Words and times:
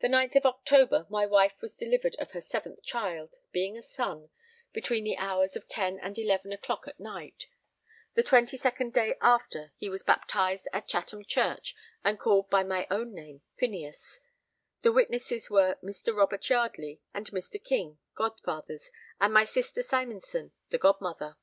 The 0.00 0.08
9th 0.08 0.36
of 0.36 0.44
October, 0.44 1.06
my 1.08 1.24
wife 1.24 1.58
was 1.62 1.74
delivered 1.74 2.14
of 2.16 2.32
her 2.32 2.40
7th 2.42 2.82
child, 2.84 3.36
being 3.50 3.78
a 3.78 3.82
son, 3.82 4.28
between 4.74 5.04
the 5.04 5.16
hours 5.16 5.56
of 5.56 5.66
10 5.66 5.98
and 6.00 6.18
11 6.18 6.52
[o']clock 6.52 6.86
at 6.86 7.00
night: 7.00 7.46
the 8.12 8.22
22nd 8.22 8.92
day 8.92 9.14
after 9.22 9.72
he 9.78 9.88
was 9.88 10.02
baptized 10.02 10.68
at 10.70 10.86
Chatham 10.86 11.24
Church 11.24 11.74
and 12.04 12.18
called 12.20 12.50
by 12.50 12.62
mine 12.62 12.84
own 12.90 13.14
name, 13.14 13.40
Phineas; 13.56 14.20
the 14.82 14.92
witnesses 14.92 15.48
were 15.48 15.78
Mr. 15.82 16.14
Robert 16.14 16.46
Yardley 16.50 17.00
and 17.14 17.28
Mr. 17.30 17.58
King, 17.64 17.98
godfathers, 18.14 18.90
and 19.18 19.32
my 19.32 19.46
sister 19.46 19.82
Simonson, 19.82 20.52
the 20.68 20.76
godmother. 20.76 21.38